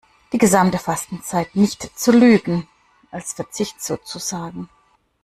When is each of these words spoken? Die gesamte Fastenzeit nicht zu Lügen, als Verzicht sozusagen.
Die 0.33 0.39
gesamte 0.39 0.79
Fastenzeit 0.79 1.55
nicht 1.55 1.83
zu 1.99 2.11
Lügen, 2.11 2.67
als 3.11 3.33
Verzicht 3.33 3.79
sozusagen. 3.83 4.67